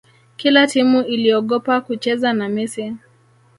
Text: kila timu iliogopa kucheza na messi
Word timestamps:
kila 0.37 0.67
timu 0.67 1.01
iliogopa 1.01 1.81
kucheza 1.81 2.33
na 2.33 2.49
messi 2.49 2.95